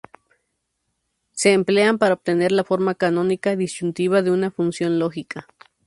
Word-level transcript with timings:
Se 1.31 1.53
emplean 1.53 1.99
para 1.99 2.15
obtener 2.15 2.51
la 2.51 2.63
forma 2.63 2.95
canónica 2.95 3.55
disyuntiva 3.55 4.23
de 4.23 4.31
una 4.31 4.49
función 4.49 4.97
lógica. 4.97 5.45